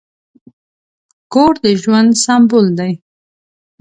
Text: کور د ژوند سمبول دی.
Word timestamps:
کور 1.33 1.53
د 1.63 1.65
ژوند 1.81 2.11
سمبول 2.23 2.67
دی. 2.79 2.91